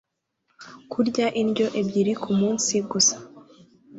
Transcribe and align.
kurya 0.91 1.27
indyo 1.41 1.67
ebyiri 1.81 2.13
ku 2.21 2.29
munsi 2.39 2.73
gusa 2.91 3.15